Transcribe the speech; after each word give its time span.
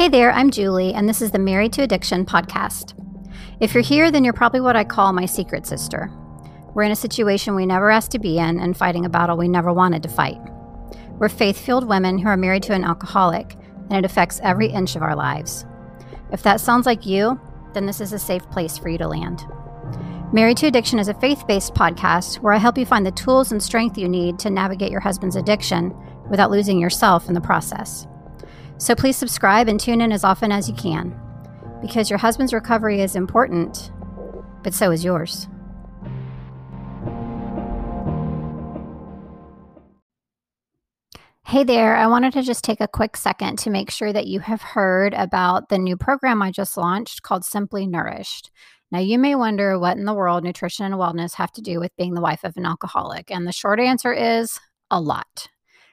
Hey 0.00 0.08
there, 0.08 0.32
I'm 0.32 0.50
Julie, 0.50 0.94
and 0.94 1.06
this 1.06 1.20
is 1.20 1.30
the 1.30 1.38
Married 1.38 1.74
to 1.74 1.82
Addiction 1.82 2.24
podcast. 2.24 2.94
If 3.60 3.74
you're 3.74 3.82
here, 3.82 4.10
then 4.10 4.24
you're 4.24 4.32
probably 4.32 4.62
what 4.62 4.74
I 4.74 4.82
call 4.82 5.12
my 5.12 5.26
secret 5.26 5.66
sister. 5.66 6.10
We're 6.72 6.84
in 6.84 6.90
a 6.90 6.96
situation 6.96 7.54
we 7.54 7.66
never 7.66 7.90
asked 7.90 8.10
to 8.12 8.18
be 8.18 8.38
in 8.38 8.60
and 8.60 8.74
fighting 8.74 9.04
a 9.04 9.10
battle 9.10 9.36
we 9.36 9.46
never 9.46 9.74
wanted 9.74 10.02
to 10.04 10.08
fight. 10.08 10.40
We're 11.18 11.28
faith 11.28 11.58
filled 11.58 11.86
women 11.86 12.16
who 12.16 12.28
are 12.28 12.38
married 12.38 12.62
to 12.62 12.72
an 12.72 12.82
alcoholic, 12.82 13.58
and 13.90 13.92
it 13.92 14.06
affects 14.06 14.40
every 14.42 14.68
inch 14.68 14.96
of 14.96 15.02
our 15.02 15.14
lives. 15.14 15.66
If 16.32 16.42
that 16.44 16.62
sounds 16.62 16.86
like 16.86 17.04
you, 17.04 17.38
then 17.74 17.84
this 17.84 18.00
is 18.00 18.14
a 18.14 18.18
safe 18.18 18.48
place 18.50 18.78
for 18.78 18.88
you 18.88 18.96
to 18.96 19.06
land. 19.06 19.44
Married 20.32 20.56
to 20.56 20.66
Addiction 20.66 20.98
is 20.98 21.08
a 21.08 21.20
faith 21.20 21.46
based 21.46 21.74
podcast 21.74 22.36
where 22.36 22.54
I 22.54 22.56
help 22.56 22.78
you 22.78 22.86
find 22.86 23.04
the 23.04 23.12
tools 23.12 23.52
and 23.52 23.62
strength 23.62 23.98
you 23.98 24.08
need 24.08 24.38
to 24.38 24.48
navigate 24.48 24.92
your 24.92 25.00
husband's 25.00 25.36
addiction 25.36 25.94
without 26.30 26.50
losing 26.50 26.78
yourself 26.78 27.28
in 27.28 27.34
the 27.34 27.40
process. 27.42 28.06
So 28.80 28.94
please 28.94 29.18
subscribe 29.18 29.68
and 29.68 29.78
tune 29.78 30.00
in 30.00 30.10
as 30.10 30.24
often 30.24 30.50
as 30.50 30.66
you 30.66 30.74
can 30.74 31.14
because 31.82 32.08
your 32.08 32.18
husband's 32.18 32.54
recovery 32.54 33.02
is 33.02 33.14
important, 33.14 33.92
but 34.62 34.72
so 34.72 34.90
is 34.90 35.04
yours. 35.04 35.48
Hey 41.44 41.62
there, 41.62 41.94
I 41.94 42.06
wanted 42.06 42.32
to 42.32 42.42
just 42.42 42.64
take 42.64 42.80
a 42.80 42.88
quick 42.88 43.18
second 43.18 43.58
to 43.58 43.70
make 43.70 43.90
sure 43.90 44.14
that 44.14 44.26
you 44.26 44.40
have 44.40 44.62
heard 44.62 45.12
about 45.12 45.68
the 45.68 45.78
new 45.78 45.98
program 45.98 46.40
I 46.40 46.50
just 46.50 46.78
launched 46.78 47.22
called 47.22 47.44
Simply 47.44 47.86
Nourished. 47.86 48.50
Now, 48.90 49.00
you 49.00 49.18
may 49.18 49.34
wonder 49.34 49.78
what 49.78 49.98
in 49.98 50.06
the 50.06 50.14
world 50.14 50.42
nutrition 50.42 50.86
and 50.86 50.94
wellness 50.94 51.34
have 51.34 51.52
to 51.52 51.60
do 51.60 51.80
with 51.80 51.94
being 51.98 52.14
the 52.14 52.22
wife 52.22 52.44
of 52.44 52.56
an 52.56 52.64
alcoholic. 52.64 53.30
And 53.30 53.46
the 53.46 53.52
short 53.52 53.78
answer 53.78 54.12
is 54.14 54.58
a 54.90 55.00
lot 55.00 55.48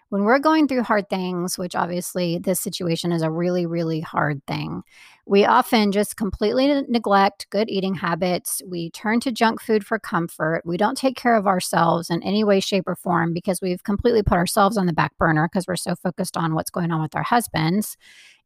when 0.09 0.23
we're 0.23 0.39
going 0.39 0.67
through 0.67 0.83
hard 0.83 1.09
things, 1.09 1.57
which 1.57 1.75
obviously 1.75 2.37
this 2.37 2.59
situation 2.59 3.11
is 3.11 3.21
a 3.21 3.31
really, 3.31 3.65
really 3.65 3.99
hard 3.99 4.41
thing, 4.47 4.83
we 5.25 5.43
often 5.43 5.91
just 5.91 6.15
completely 6.15 6.81
neglect 6.87 7.47
good 7.49 7.69
eating 7.69 7.95
habits. 7.95 8.61
We 8.65 8.89
turn 8.91 9.19
to 9.21 9.31
junk 9.31 9.61
food 9.61 9.85
for 9.85 9.99
comfort. 9.99 10.61
We 10.65 10.77
don't 10.77 10.97
take 10.97 11.17
care 11.17 11.35
of 11.35 11.47
ourselves 11.47 12.09
in 12.09 12.23
any 12.23 12.45
way, 12.45 12.61
shape, 12.61 12.87
or 12.87 12.95
form 12.95 13.33
because 13.33 13.61
we've 13.61 13.83
completely 13.83 14.23
put 14.23 14.37
ourselves 14.37 14.77
on 14.77 14.85
the 14.85 14.93
back 14.93 15.17
burner 15.17 15.49
because 15.51 15.67
we're 15.67 15.75
so 15.75 15.95
focused 15.95 16.37
on 16.37 16.55
what's 16.55 16.71
going 16.71 16.91
on 16.91 17.01
with 17.01 17.15
our 17.15 17.23
husbands. 17.23 17.97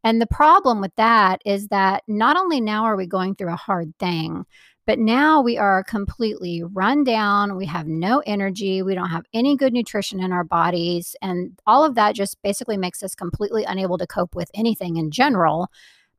And 0.03 0.19
the 0.19 0.27
problem 0.27 0.81
with 0.81 0.95
that 0.95 1.41
is 1.45 1.67
that 1.67 2.03
not 2.07 2.35
only 2.35 2.59
now 2.59 2.85
are 2.85 2.95
we 2.95 3.05
going 3.05 3.35
through 3.35 3.53
a 3.53 3.55
hard 3.55 3.93
thing, 3.99 4.45
but 4.87 4.99
now 4.99 5.41
we 5.41 5.57
are 5.57 5.83
completely 5.83 6.63
run 6.63 7.03
down. 7.03 7.55
We 7.55 7.65
have 7.67 7.87
no 7.87 8.21
energy. 8.25 8.81
We 8.81 8.95
don't 8.95 9.09
have 9.09 9.25
any 9.33 9.55
good 9.55 9.73
nutrition 9.73 10.19
in 10.19 10.31
our 10.31 10.43
bodies. 10.43 11.15
And 11.21 11.57
all 11.67 11.83
of 11.85 11.95
that 11.95 12.15
just 12.15 12.41
basically 12.41 12.77
makes 12.77 13.03
us 13.03 13.15
completely 13.15 13.63
unable 13.63 13.97
to 13.99 14.07
cope 14.07 14.35
with 14.35 14.49
anything 14.53 14.97
in 14.97 15.11
general, 15.11 15.67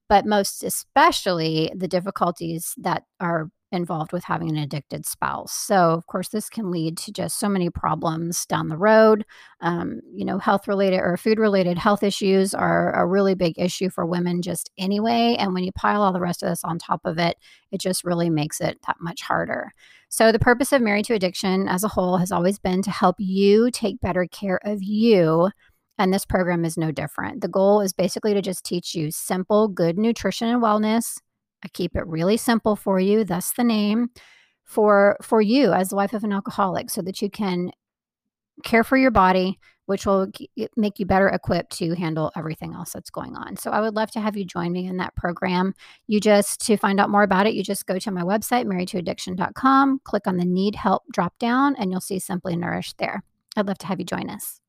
but 0.09 0.27
most 0.27 0.63
especially 0.63 1.73
the 1.75 1.89
difficulties 1.89 2.75
that 2.79 3.05
are 3.19 3.51
involved 3.73 4.13
with 4.13 4.25
having 4.25 4.51
an 4.51 4.57
addicted 4.57 5.07
spouse. 5.07 5.53
So, 5.53 5.91
of 5.91 6.07
course, 6.07 6.29
this 6.29 6.49
can 6.49 6.71
lead 6.71 6.97
to 6.99 7.13
just 7.13 7.39
so 7.39 7.49
many 7.49 7.71
problems 7.71 8.47
down 8.47 8.69
the 8.69 8.77
road. 8.77 9.25
Um, 9.61 10.01
you 10.13 10.25
know, 10.25 10.39
health 10.39 10.69
related 10.69 11.01
or 11.01 11.17
food 11.17 11.39
related 11.39 11.79
health 11.79 12.03
issues 12.03 12.55
are 12.55 12.93
a 12.93 13.07
really 13.07 13.35
big 13.35 13.59
issue 13.59 13.91
for 13.91 14.07
women 14.07 14.43
just 14.43 14.71
anyway. 14.79 15.37
And 15.39 15.55
when 15.55 15.65
you 15.65 15.73
pile 15.73 16.03
all 16.03 16.13
the 16.13 16.21
rest 16.21 16.43
of 16.43 16.51
this 16.51 16.65
on 16.65 16.79
top 16.79 17.01
of 17.05 17.19
it, 17.19 17.37
it 17.71 17.81
just 17.81 18.05
really 18.05 18.31
makes 18.31 18.61
it 18.61 18.79
that 18.87 18.97
much 19.01 19.23
harder. 19.23 19.73
So, 20.09 20.31
the 20.31 20.39
purpose 20.39 20.73
of 20.73 20.83
Married 20.83 21.07
to 21.07 21.15
Addiction 21.15 21.69
as 21.69 21.85
a 21.85 21.89
whole 21.89 22.19
has 22.19 22.31
always 22.33 22.59
been 22.59 22.83
to 22.83 22.91
help 22.91 23.17
you 23.19 23.71
take 23.71 24.01
better 24.01 24.27
care 24.27 24.61
of 24.65 24.83
you. 24.83 25.51
And 25.99 26.13
this 26.13 26.25
program 26.25 26.65
is 26.65 26.77
no 26.77 26.91
different. 26.91 27.43
The 27.43 27.49
goal 27.49 27.81
is 27.81 27.93
basically 27.93 28.35
to 28.35 28.43
just 28.43 28.65
teach 28.65 28.95
you 28.95 29.11
simple, 29.11 29.69
good 29.69 29.99
nutrition 29.99 30.49
and 30.49 30.63
wellness 30.63 31.19
I 31.65 31.69
keep 31.69 31.97
it 31.97 32.07
really 32.07 32.37
simple 32.37 32.77
for 32.77 32.99
you, 32.99 33.25
That's 33.25 33.53
the 33.53 33.65
name 33.65 34.11
for 34.65 35.17
for 35.21 35.41
you 35.43 35.73
as 35.73 35.89
the 35.89 35.97
wife 35.97 36.13
of 36.13 36.25
an 36.25 36.33
alcoholic 36.33 36.89
so 36.89 37.03
that 37.03 37.21
you 37.21 37.29
can 37.29 37.73
care 38.63 38.85
for 38.85 38.97
your 38.97 39.11
body 39.11 39.59
which 39.87 40.07
will 40.07 40.29
make 40.77 40.99
you 40.99 41.07
better 41.07 41.29
equipped 41.29 41.77
to 41.77 41.95
handle 41.95 42.31
everything 42.37 42.73
else 42.73 42.93
that's 42.93 43.11
going 43.11 43.37
on. 43.37 43.57
So 43.57 43.71
I 43.71 43.81
would 43.81 43.95
love 43.95 44.11
to 44.13 44.21
have 44.21 44.37
you 44.37 44.45
join 44.45 44.73
me 44.73 44.87
in 44.87 44.97
that 44.99 45.15
program. 45.17 45.75
You 46.07 46.21
just 46.21 46.65
to 46.67 46.77
find 46.77 47.01
out 47.01 47.11
more 47.11 47.23
about 47.23 47.47
it, 47.47 47.55
you 47.55 47.63
just 47.63 47.87
go 47.87 47.99
to 47.99 48.11
my 48.11 48.23
website 48.23 48.65
marriedtoaddiction.com, 48.65 50.01
click 50.05 50.27
on 50.27 50.37
the 50.37 50.45
need 50.45 50.77
help 50.77 51.03
drop 51.13 51.39
down 51.39 51.75
and 51.77 51.91
you'll 51.91 52.01
see 52.01 52.19
Simply 52.19 52.57
Nourished 52.57 52.99
there. 52.99 53.23
I'd 53.57 53.67
love 53.67 53.79
to 53.79 53.87
have 53.87 53.99
you 53.99 54.07
join 54.07 54.31
us. 54.31 54.62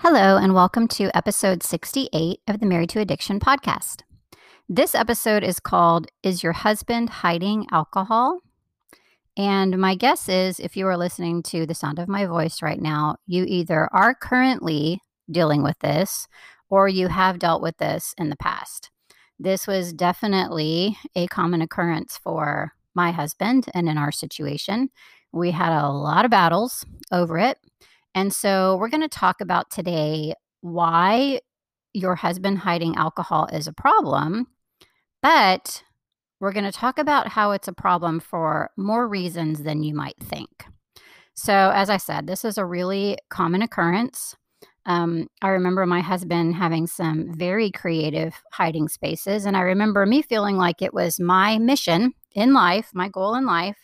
Hello, 0.00 0.36
and 0.36 0.54
welcome 0.54 0.86
to 0.86 1.10
episode 1.16 1.64
68 1.64 2.38
of 2.46 2.60
the 2.60 2.66
Married 2.66 2.90
to 2.90 3.00
Addiction 3.00 3.40
podcast. 3.40 4.02
This 4.68 4.94
episode 4.94 5.42
is 5.42 5.58
called 5.58 6.06
Is 6.22 6.40
Your 6.40 6.52
Husband 6.52 7.10
Hiding 7.10 7.66
Alcohol? 7.72 8.38
And 9.36 9.76
my 9.76 9.96
guess 9.96 10.28
is 10.28 10.60
if 10.60 10.76
you 10.76 10.86
are 10.86 10.96
listening 10.96 11.42
to 11.44 11.66
the 11.66 11.74
sound 11.74 11.98
of 11.98 12.06
my 12.06 12.26
voice 12.26 12.62
right 12.62 12.80
now, 12.80 13.16
you 13.26 13.44
either 13.48 13.88
are 13.92 14.14
currently 14.14 15.02
dealing 15.28 15.64
with 15.64 15.80
this 15.80 16.28
or 16.70 16.88
you 16.88 17.08
have 17.08 17.40
dealt 17.40 17.60
with 17.60 17.76
this 17.78 18.14
in 18.18 18.28
the 18.28 18.36
past. 18.36 18.92
This 19.36 19.66
was 19.66 19.92
definitely 19.92 20.96
a 21.16 21.26
common 21.26 21.60
occurrence 21.60 22.20
for 22.22 22.72
my 22.94 23.10
husband 23.10 23.66
and 23.74 23.88
in 23.88 23.98
our 23.98 24.12
situation. 24.12 24.90
We 25.32 25.50
had 25.50 25.72
a 25.72 25.90
lot 25.90 26.24
of 26.24 26.30
battles 26.30 26.86
over 27.10 27.36
it. 27.36 27.58
And 28.14 28.32
so 28.32 28.76
we're 28.76 28.88
going 28.88 29.02
to 29.02 29.08
talk 29.08 29.40
about 29.40 29.70
today 29.70 30.34
why 30.60 31.40
your 31.94 32.14
husband 32.14 32.58
hiding 32.58 32.96
alcohol 32.96 33.48
is 33.52 33.66
a 33.66 33.72
problem, 33.72 34.46
but 35.22 35.82
we're 36.40 36.52
going 36.52 36.64
to 36.64 36.72
talk 36.72 36.98
about 36.98 37.28
how 37.28 37.50
it's 37.52 37.68
a 37.68 37.72
problem 37.72 38.20
for 38.20 38.70
more 38.76 39.08
reasons 39.08 39.62
than 39.62 39.82
you 39.82 39.94
might 39.94 40.18
think. 40.20 40.66
So, 41.34 41.70
as 41.74 41.88
I 41.88 41.98
said, 41.98 42.26
this 42.26 42.44
is 42.44 42.58
a 42.58 42.64
really 42.64 43.16
common 43.28 43.62
occurrence. 43.62 44.34
Um, 44.86 45.28
I 45.42 45.48
remember 45.48 45.86
my 45.86 46.00
husband 46.00 46.54
having 46.54 46.86
some 46.86 47.32
very 47.32 47.70
creative 47.70 48.34
hiding 48.52 48.88
spaces, 48.88 49.44
and 49.44 49.56
I 49.56 49.60
remember 49.60 50.04
me 50.06 50.22
feeling 50.22 50.56
like 50.56 50.82
it 50.82 50.94
was 50.94 51.20
my 51.20 51.58
mission 51.58 52.14
in 52.34 52.54
life, 52.54 52.90
my 52.94 53.08
goal 53.08 53.34
in 53.34 53.46
life, 53.46 53.76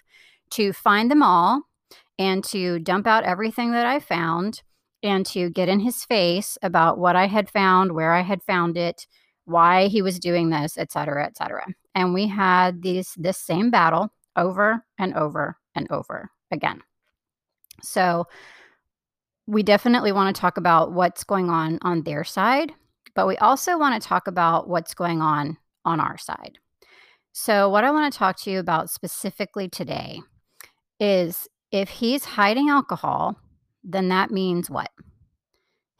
to 0.50 0.72
find 0.72 1.10
them 1.10 1.22
all 1.22 1.62
and 2.18 2.44
to 2.44 2.78
dump 2.78 3.06
out 3.06 3.24
everything 3.24 3.72
that 3.72 3.86
I 3.86 4.00
found 4.00 4.62
and 5.02 5.26
to 5.26 5.50
get 5.50 5.68
in 5.68 5.80
his 5.80 6.04
face 6.04 6.56
about 6.62 6.98
what 6.98 7.16
I 7.16 7.26
had 7.26 7.50
found, 7.50 7.92
where 7.92 8.12
I 8.12 8.22
had 8.22 8.42
found 8.42 8.76
it, 8.76 9.06
why 9.44 9.88
he 9.88 10.00
was 10.00 10.18
doing 10.18 10.50
this, 10.50 10.78
et 10.78 10.90
cetera, 10.90 11.26
et 11.26 11.36
cetera. 11.36 11.66
And 11.94 12.14
we 12.14 12.26
had 12.26 12.82
these 12.82 13.12
this 13.16 13.38
same 13.38 13.70
battle 13.70 14.10
over 14.36 14.84
and 14.98 15.14
over 15.14 15.56
and 15.74 15.86
over 15.90 16.30
again. 16.50 16.80
So 17.82 18.26
we 19.46 19.62
definitely 19.62 20.12
want 20.12 20.34
to 20.34 20.40
talk 20.40 20.56
about 20.56 20.92
what's 20.92 21.24
going 21.24 21.50
on 21.50 21.78
on 21.82 22.02
their 22.02 22.24
side, 22.24 22.72
but 23.14 23.26
we 23.26 23.36
also 23.38 23.78
want 23.78 24.00
to 24.00 24.08
talk 24.08 24.26
about 24.26 24.68
what's 24.68 24.94
going 24.94 25.20
on 25.20 25.58
on 25.84 26.00
our 26.00 26.16
side. 26.16 26.58
So, 27.32 27.68
what 27.68 27.84
I 27.84 27.90
want 27.90 28.12
to 28.12 28.18
talk 28.18 28.40
to 28.42 28.50
you 28.50 28.60
about 28.60 28.90
specifically 28.90 29.68
today 29.68 30.20
is 31.00 31.48
if 31.74 31.88
he's 31.88 32.24
hiding 32.24 32.68
alcohol, 32.68 33.36
then 33.82 34.08
that 34.08 34.30
means 34.30 34.70
what? 34.70 34.92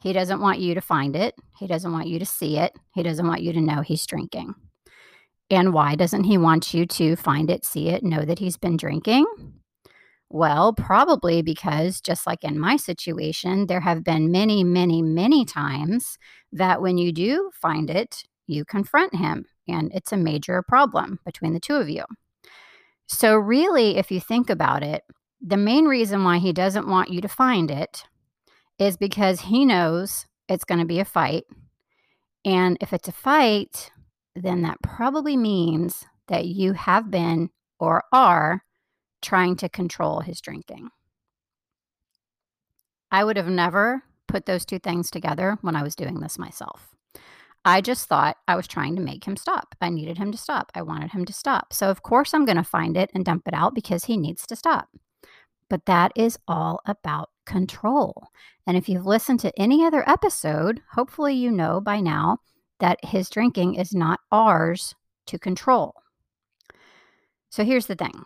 He 0.01 0.13
doesn't 0.13 0.39
want 0.39 0.59
you 0.59 0.73
to 0.73 0.79
find 0.79 1.17
it. 1.17 1.35
He 1.59 1.67
doesn't 1.67 1.91
want 1.91 2.07
you 2.07 2.17
to 2.17 2.25
see 2.25 2.57
it. 2.57 2.71
He 2.93 3.03
doesn't 3.03 3.27
want 3.27 3.41
you 3.41 3.51
to 3.51 3.59
know 3.59 3.81
he's 3.81 4.05
drinking. 4.05 4.53
And 5.49 5.73
why 5.73 5.95
doesn't 5.95 6.23
he 6.23 6.37
want 6.37 6.73
you 6.73 6.85
to 6.85 7.17
find 7.17 7.51
it, 7.51 7.65
see 7.65 7.89
it, 7.89 8.03
know 8.03 8.23
that 8.23 8.39
he's 8.39 8.55
been 8.55 8.77
drinking? 8.77 9.25
Well, 10.29 10.71
probably 10.71 11.41
because 11.41 11.99
just 11.99 12.25
like 12.25 12.45
in 12.45 12.57
my 12.57 12.77
situation, 12.77 13.67
there 13.67 13.81
have 13.81 14.01
been 14.01 14.31
many, 14.31 14.63
many, 14.63 15.01
many 15.01 15.43
times 15.43 16.17
that 16.53 16.81
when 16.81 16.97
you 16.97 17.11
do 17.11 17.51
find 17.53 17.89
it, 17.89 18.23
you 18.47 18.63
confront 18.63 19.13
him 19.13 19.45
and 19.67 19.91
it's 19.93 20.13
a 20.13 20.17
major 20.17 20.61
problem 20.61 21.19
between 21.25 21.53
the 21.53 21.59
two 21.59 21.75
of 21.75 21.89
you. 21.89 22.05
So, 23.07 23.35
really, 23.35 23.97
if 23.97 24.09
you 24.09 24.19
think 24.19 24.49
about 24.49 24.81
it, 24.81 25.03
the 25.47 25.57
main 25.57 25.85
reason 25.85 26.23
why 26.23 26.39
he 26.39 26.51
doesn't 26.51 26.87
want 26.87 27.11
you 27.11 27.21
to 27.21 27.27
find 27.27 27.69
it 27.69 28.03
is 28.79 28.97
because 28.97 29.41
he 29.41 29.63
knows 29.63 30.25
it's 30.49 30.65
going 30.65 30.79
to 30.79 30.85
be 30.85 30.99
a 30.99 31.05
fight. 31.05 31.43
And 32.43 32.77
if 32.81 32.93
it's 32.93 33.07
a 33.07 33.13
fight, 33.13 33.91
then 34.35 34.63
that 34.63 34.81
probably 34.81 35.37
means 35.37 36.03
that 36.27 36.45
you 36.45 36.73
have 36.73 37.11
been 37.11 37.51
or 37.79 38.03
are 38.11 38.63
trying 39.21 39.55
to 39.57 39.69
control 39.69 40.21
his 40.21 40.41
drinking. 40.41 40.89
I 43.11 43.23
would 43.23 43.37
have 43.37 43.47
never 43.47 44.01
put 44.27 44.47
those 44.47 44.65
two 44.65 44.79
things 44.79 45.11
together 45.11 45.59
when 45.61 45.75
I 45.75 45.83
was 45.83 45.95
doing 45.95 46.19
this 46.19 46.39
myself. 46.39 46.95
I 47.63 47.81
just 47.81 48.07
thought 48.07 48.37
I 48.47 48.55
was 48.55 48.67
trying 48.67 48.95
to 48.95 49.01
make 49.01 49.25
him 49.25 49.37
stop. 49.37 49.75
I 49.79 49.89
needed 49.89 50.17
him 50.17 50.31
to 50.31 50.37
stop. 50.37 50.71
I 50.73 50.81
wanted 50.81 51.11
him 51.11 51.23
to 51.25 51.33
stop. 51.33 51.71
So, 51.71 51.89
of 51.89 52.01
course, 52.01 52.33
I'm 52.33 52.45
going 52.45 52.57
to 52.57 52.63
find 52.63 52.97
it 52.97 53.11
and 53.13 53.23
dump 53.23 53.47
it 53.47 53.53
out 53.53 53.75
because 53.75 54.05
he 54.05 54.17
needs 54.17 54.45
to 54.47 54.55
stop. 54.55 54.89
But 55.69 55.85
that 55.85 56.11
is 56.15 56.37
all 56.47 56.81
about 56.85 57.29
control. 57.45 58.27
And 58.67 58.77
if 58.77 58.89
you've 58.89 59.05
listened 59.05 59.39
to 59.41 59.59
any 59.59 59.83
other 59.83 60.07
episode, 60.07 60.81
hopefully 60.93 61.33
you 61.33 61.51
know 61.51 61.79
by 61.79 61.99
now 61.99 62.39
that 62.79 63.03
his 63.03 63.29
drinking 63.29 63.75
is 63.75 63.93
not 63.93 64.19
ours 64.31 64.95
to 65.27 65.39
control. 65.39 65.95
So 67.49 67.63
here's 67.63 67.85
the 67.87 67.95
thing 67.95 68.25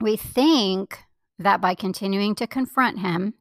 we 0.00 0.16
think 0.16 1.04
that 1.38 1.60
by 1.60 1.74
continuing 1.74 2.34
to 2.36 2.46
confront 2.46 3.00
him, 3.00 3.34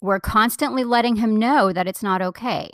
we're 0.00 0.20
constantly 0.20 0.84
letting 0.84 1.16
him 1.16 1.36
know 1.36 1.72
that 1.72 1.86
it's 1.86 2.02
not 2.02 2.22
okay, 2.22 2.70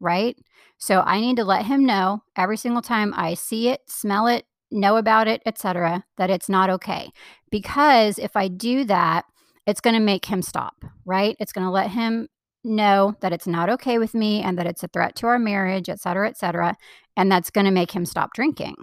right? 0.00 0.36
So 0.78 1.02
I 1.04 1.20
need 1.20 1.36
to 1.36 1.44
let 1.44 1.66
him 1.66 1.84
know 1.84 2.22
every 2.36 2.56
single 2.56 2.82
time 2.82 3.12
I 3.16 3.34
see 3.34 3.68
it, 3.68 3.80
smell 3.86 4.26
it, 4.28 4.46
know 4.70 4.96
about 4.96 5.28
it, 5.28 5.42
etc., 5.46 6.04
that 6.16 6.30
it's 6.30 6.48
not 6.48 6.70
okay. 6.70 7.10
Because 7.50 8.18
if 8.18 8.36
I 8.36 8.48
do 8.48 8.84
that, 8.84 9.24
it's 9.66 9.80
going 9.80 9.94
to 9.94 10.00
make 10.00 10.24
him 10.24 10.42
stop, 10.42 10.84
right? 11.04 11.36
It's 11.40 11.52
going 11.52 11.66
to 11.66 11.70
let 11.70 11.90
him 11.90 12.28
know 12.64 13.14
that 13.20 13.32
it's 13.32 13.46
not 13.46 13.70
okay 13.70 13.98
with 13.98 14.14
me 14.14 14.42
and 14.42 14.58
that 14.58 14.66
it's 14.66 14.82
a 14.82 14.88
threat 14.88 15.14
to 15.16 15.26
our 15.26 15.38
marriage, 15.38 15.88
etc., 15.88 15.98
cetera, 16.00 16.28
et 16.28 16.36
cetera. 16.38 16.76
And 17.16 17.30
that's 17.30 17.50
going 17.50 17.66
to 17.66 17.70
make 17.70 17.92
him 17.92 18.06
stop 18.06 18.32
drinking. 18.34 18.76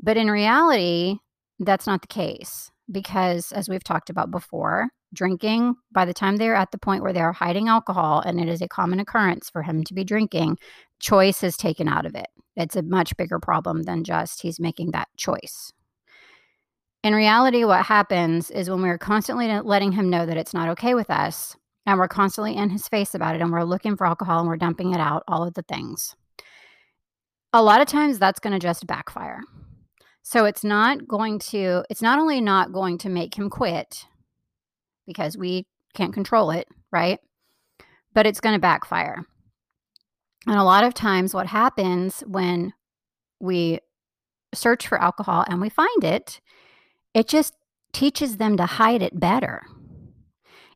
But 0.00 0.16
in 0.16 0.30
reality, 0.30 1.18
that's 1.58 1.86
not 1.86 2.02
the 2.02 2.08
case 2.08 2.70
because, 2.90 3.52
as 3.52 3.68
we've 3.68 3.84
talked 3.84 4.10
about 4.10 4.30
before, 4.30 4.88
drinking, 5.14 5.74
by 5.92 6.04
the 6.04 6.14
time 6.14 6.36
they're 6.36 6.54
at 6.54 6.70
the 6.72 6.78
point 6.78 7.02
where 7.02 7.12
they're 7.12 7.32
hiding 7.32 7.68
alcohol 7.68 8.20
and 8.20 8.40
it 8.40 8.48
is 8.48 8.62
a 8.62 8.68
common 8.68 8.98
occurrence 8.98 9.50
for 9.50 9.62
him 9.62 9.84
to 9.84 9.94
be 9.94 10.04
drinking, 10.04 10.58
choice 11.02 11.42
is 11.42 11.58
taken 11.58 11.88
out 11.88 12.06
of 12.06 12.14
it. 12.14 12.28
It's 12.56 12.76
a 12.76 12.82
much 12.82 13.14
bigger 13.18 13.38
problem 13.38 13.82
than 13.82 14.04
just 14.04 14.40
he's 14.40 14.58
making 14.58 14.92
that 14.92 15.08
choice. 15.18 15.72
In 17.02 17.14
reality, 17.14 17.64
what 17.64 17.84
happens 17.84 18.50
is 18.50 18.70
when 18.70 18.80
we're 18.80 18.96
constantly 18.96 19.48
letting 19.60 19.92
him 19.92 20.08
know 20.08 20.24
that 20.24 20.36
it's 20.36 20.54
not 20.54 20.68
okay 20.70 20.94
with 20.94 21.10
us, 21.10 21.56
and 21.84 21.98
we're 21.98 22.06
constantly 22.06 22.56
in 22.56 22.70
his 22.70 22.86
face 22.86 23.14
about 23.14 23.34
it, 23.34 23.40
and 23.42 23.50
we're 23.50 23.64
looking 23.64 23.96
for 23.96 24.06
alcohol 24.06 24.38
and 24.38 24.48
we're 24.48 24.56
dumping 24.56 24.94
it 24.94 25.00
out, 25.00 25.24
all 25.26 25.42
of 25.42 25.54
the 25.54 25.64
things, 25.64 26.14
a 27.52 27.62
lot 27.62 27.80
of 27.80 27.88
times 27.88 28.18
that's 28.18 28.38
going 28.38 28.52
to 28.52 28.58
just 28.58 28.86
backfire. 28.86 29.40
So 30.22 30.44
it's 30.44 30.62
not 30.62 31.08
going 31.08 31.40
to, 31.50 31.84
it's 31.90 32.02
not 32.02 32.20
only 32.20 32.40
not 32.40 32.72
going 32.72 32.98
to 32.98 33.08
make 33.08 33.34
him 33.34 33.50
quit 33.50 34.06
because 35.06 35.36
we 35.36 35.66
can't 35.94 36.14
control 36.14 36.52
it, 36.52 36.68
right? 36.92 37.18
But 38.14 38.26
it's 38.26 38.40
going 38.40 38.54
to 38.54 38.60
backfire. 38.60 39.24
And 40.46 40.56
a 40.56 40.64
lot 40.64 40.84
of 40.84 40.94
times, 40.94 41.34
what 41.34 41.46
happens 41.46 42.22
when 42.26 42.72
we 43.40 43.78
search 44.54 44.86
for 44.86 45.00
alcohol 45.00 45.44
and 45.48 45.60
we 45.60 45.68
find 45.68 46.04
it, 46.04 46.40
it 47.14 47.28
just 47.28 47.54
teaches 47.92 48.36
them 48.36 48.56
to 48.56 48.66
hide 48.66 49.02
it 49.02 49.18
better. 49.18 49.62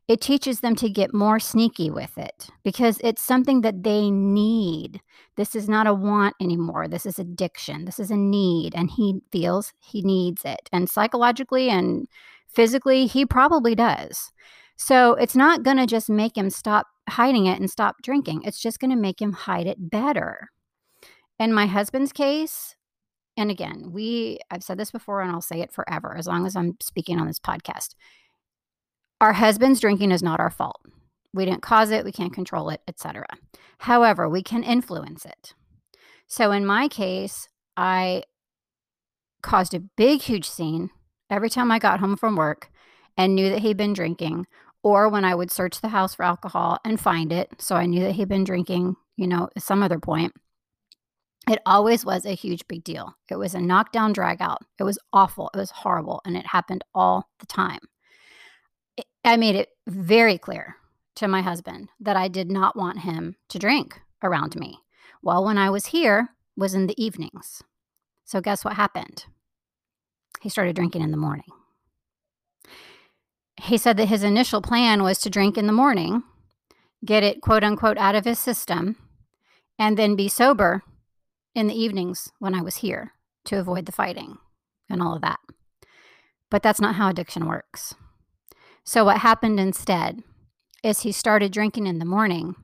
It 0.07 0.21
teaches 0.21 0.61
them 0.61 0.75
to 0.77 0.89
get 0.89 1.13
more 1.13 1.37
sneaky 1.37 1.89
with 1.89 2.17
it 2.17 2.47
because 2.63 2.97
it's 3.03 3.21
something 3.21 3.59
that 3.61 3.83
they 3.83 4.09
need. 4.09 5.01
This 5.35 5.53
is 5.53 5.67
not 5.67 5.85
a 5.85 5.93
want 5.93 6.33
anymore. 6.39 6.87
This 6.87 7.05
is 7.05 7.19
addiction. 7.19 7.83
This 7.83 7.99
is 7.99 8.09
a 8.09 8.15
need. 8.15 8.73
And 8.73 8.89
he 8.89 9.19
feels 9.33 9.73
he 9.81 10.01
needs 10.01 10.45
it. 10.45 10.69
And 10.71 10.89
psychologically 10.89 11.69
and 11.69 12.07
physically, 12.47 13.05
he 13.05 13.25
probably 13.25 13.75
does. 13.75 14.31
So 14.77 15.15
it's 15.15 15.35
not 15.35 15.63
going 15.63 15.77
to 15.77 15.87
just 15.87 16.09
make 16.09 16.37
him 16.37 16.49
stop 16.49 16.87
hiding 17.09 17.47
it 17.47 17.59
and 17.59 17.69
stop 17.69 17.95
drinking. 18.03 18.43
It's 18.43 18.61
just 18.61 18.79
going 18.79 18.91
to 18.91 18.97
make 18.97 19.21
him 19.21 19.33
hide 19.33 19.67
it 19.67 19.89
better. 19.89 20.51
In 21.39 21.53
my 21.53 21.65
husband's 21.65 22.13
case, 22.13 22.75
and 23.35 23.51
again, 23.51 23.91
we 23.91 24.39
I've 24.49 24.63
said 24.63 24.79
this 24.79 24.91
before 24.91 25.21
and 25.21 25.31
I'll 25.31 25.41
say 25.41 25.61
it 25.61 25.71
forever 25.71 26.15
as 26.17 26.27
long 26.27 26.45
as 26.45 26.55
I'm 26.55 26.77
speaking 26.81 27.19
on 27.19 27.27
this 27.27 27.39
podcast. 27.39 27.95
Our 29.19 29.33
husband's 29.33 29.79
drinking 29.79 30.11
is 30.11 30.23
not 30.23 30.39
our 30.39 30.49
fault. 30.49 30.81
We 31.33 31.45
didn't 31.45 31.61
cause 31.61 31.91
it, 31.91 32.05
we 32.05 32.11
can't 32.11 32.33
control 32.33 32.69
it, 32.69 32.81
etc. 32.87 33.25
However, 33.79 34.27
we 34.27 34.41
can 34.41 34.63
influence 34.63 35.25
it. 35.25 35.53
So 36.27 36.51
in 36.51 36.65
my 36.65 36.87
case, 36.87 37.47
I 37.75 38.23
caused 39.41 39.73
a 39.73 39.79
big 39.79 40.21
huge 40.21 40.49
scene 40.49 40.89
every 41.29 41.49
time 41.49 41.71
I 41.71 41.79
got 41.79 41.99
home 41.99 42.17
from 42.17 42.35
work 42.35 42.69
and 43.15 43.35
knew 43.35 43.49
that 43.49 43.59
he'd 43.59 43.77
been 43.77 43.93
drinking 43.93 44.45
or 44.87 45.09
when 45.09 45.25
I 45.25 45.35
would 45.35 45.51
search 45.51 45.81
the 45.81 45.89
house 45.89 46.15
for 46.15 46.23
alcohol 46.23 46.79
and 46.85 46.97
find 46.97 47.33
it. 47.33 47.51
So 47.57 47.75
I 47.75 47.87
knew 47.87 47.99
that 48.03 48.13
he'd 48.13 48.29
been 48.29 48.45
drinking, 48.45 48.95
you 49.17 49.27
know, 49.27 49.49
at 49.53 49.61
some 49.61 49.83
other 49.83 49.99
point. 49.99 50.33
It 51.49 51.59
always 51.65 52.05
was 52.05 52.25
a 52.25 52.33
huge 52.35 52.65
big 52.69 52.85
deal. 52.85 53.17
It 53.29 53.35
was 53.35 53.53
a 53.53 53.59
knockdown 53.59 54.13
drag 54.13 54.41
out. 54.41 54.61
It 54.79 54.83
was 54.83 54.97
awful. 55.11 55.51
It 55.53 55.57
was 55.57 55.71
horrible. 55.71 56.21
And 56.23 56.37
it 56.37 56.47
happened 56.47 56.85
all 56.95 57.27
the 57.39 57.45
time. 57.45 57.81
I 59.25 59.35
made 59.35 59.55
it 59.55 59.67
very 59.87 60.37
clear 60.37 60.77
to 61.15 61.27
my 61.27 61.41
husband 61.41 61.89
that 61.99 62.15
I 62.15 62.29
did 62.29 62.49
not 62.49 62.77
want 62.77 62.99
him 62.99 63.35
to 63.49 63.59
drink 63.59 63.99
around 64.23 64.55
me. 64.55 64.79
Well, 65.21 65.43
when 65.43 65.57
I 65.57 65.69
was 65.69 65.87
here 65.87 66.29
was 66.55 66.73
in 66.73 66.87
the 66.87 67.03
evenings. 67.03 67.61
So 68.23 68.39
guess 68.39 68.63
what 68.63 68.75
happened? 68.77 69.25
He 70.39 70.47
started 70.47 70.77
drinking 70.77 71.01
in 71.01 71.11
the 71.11 71.17
morning 71.17 71.51
he 73.61 73.77
said 73.77 73.97
that 73.97 74.07
his 74.07 74.23
initial 74.23 74.61
plan 74.61 75.03
was 75.03 75.19
to 75.19 75.29
drink 75.29 75.57
in 75.57 75.67
the 75.67 75.73
morning, 75.73 76.23
get 77.03 77.23
it 77.23 77.41
quote 77.41 77.63
unquote 77.63 77.97
out 77.97 78.15
of 78.15 78.25
his 78.25 78.39
system, 78.39 78.95
and 79.79 79.97
then 79.97 80.15
be 80.15 80.27
sober 80.27 80.83
in 81.55 81.67
the 81.67 81.79
evenings 81.79 82.31
when 82.39 82.53
I 82.53 82.61
was 82.61 82.77
here 82.77 83.13
to 83.45 83.59
avoid 83.59 83.85
the 83.85 83.91
fighting 83.91 84.37
and 84.89 85.01
all 85.01 85.15
of 85.15 85.21
that. 85.21 85.39
But 86.49 86.63
that's 86.63 86.81
not 86.81 86.95
how 86.95 87.09
addiction 87.09 87.47
works. 87.47 87.95
So, 88.83 89.03
what 89.03 89.17
happened 89.17 89.59
instead 89.59 90.21
is 90.83 91.01
he 91.01 91.11
started 91.11 91.51
drinking 91.51 91.87
in 91.87 91.99
the 91.99 92.05
morning 92.05 92.55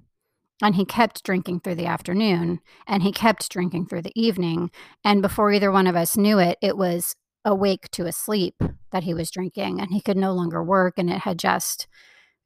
and 0.61 0.75
he 0.75 0.85
kept 0.85 1.23
drinking 1.23 1.59
through 1.59 1.75
the 1.75 1.85
afternoon 1.85 2.61
and 2.87 3.03
he 3.03 3.11
kept 3.11 3.49
drinking 3.49 3.87
through 3.87 4.03
the 4.03 4.13
evening. 4.15 4.71
And 5.03 5.21
before 5.21 5.51
either 5.51 5.71
one 5.71 5.87
of 5.87 5.95
us 5.95 6.15
knew 6.15 6.39
it, 6.39 6.57
it 6.61 6.77
was 6.77 7.15
awake 7.45 7.89
to 7.91 8.05
a 8.05 8.11
sleep 8.11 8.55
that 8.91 9.03
he 9.03 9.13
was 9.13 9.31
drinking 9.31 9.79
and 9.79 9.91
he 9.91 10.01
could 10.01 10.17
no 10.17 10.33
longer 10.33 10.63
work 10.63 10.95
and 10.97 11.09
it 11.09 11.19
had 11.19 11.37
just 11.37 11.87